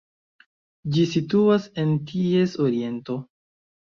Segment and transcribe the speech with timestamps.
[0.95, 3.19] Ĝi situas en ties oriento.